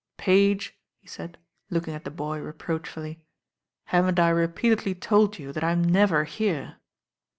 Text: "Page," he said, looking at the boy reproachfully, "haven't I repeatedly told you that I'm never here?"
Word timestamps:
"Page," 0.17 0.75
he 0.97 1.05
said, 1.07 1.37
looking 1.69 1.93
at 1.93 2.05
the 2.05 2.09
boy 2.09 2.39
reproachfully, 2.39 3.21
"haven't 3.85 4.17
I 4.19 4.29
repeatedly 4.29 4.95
told 4.95 5.37
you 5.37 5.51
that 5.53 5.63
I'm 5.63 5.83
never 5.83 6.23
here?" 6.23 6.77